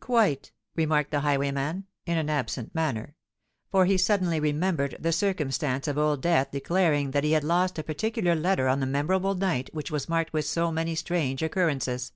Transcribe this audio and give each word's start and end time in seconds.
"Quite," 0.00 0.50
remarked 0.76 1.10
the 1.10 1.20
highwayman, 1.20 1.84
in 2.06 2.16
an 2.16 2.30
absent 2.30 2.74
manner; 2.74 3.16
for 3.70 3.84
he 3.84 3.98
suddenly 3.98 4.40
remembered 4.40 4.96
the 4.98 5.12
circumstance 5.12 5.86
of 5.86 5.98
Old 5.98 6.22
Death 6.22 6.50
declaring 6.52 7.10
that 7.10 7.22
he 7.22 7.32
had 7.32 7.44
lost 7.44 7.78
a 7.78 7.82
particular 7.84 8.34
letter 8.34 8.66
on 8.66 8.80
the 8.80 8.86
memorable 8.86 9.34
night 9.34 9.68
which 9.74 9.90
was 9.90 10.08
marked 10.08 10.32
with 10.32 10.46
so 10.46 10.72
many 10.72 10.94
strange 10.94 11.42
occurrences. 11.42 12.12